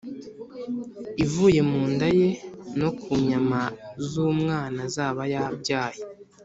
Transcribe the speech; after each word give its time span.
ivuye 1.23 1.61
mu 1.71 1.81
nda 1.93 2.07
ye 2.19 2.29
no 2.79 2.89
ku 3.01 3.09
nyama 3.29 3.61
z’umwana 4.09 4.79
azaba 4.87 5.21
yabyaye, 5.33 6.01